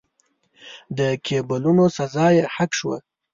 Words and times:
د 0.97 0.99
کېبولونو 1.25 1.85
سزا 1.97 2.27
یې 2.35 2.43
حق 2.55 2.71
شوه. 2.79 2.97